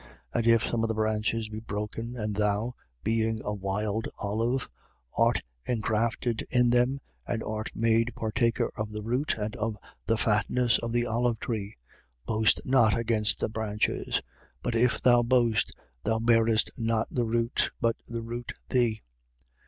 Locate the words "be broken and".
1.49-2.35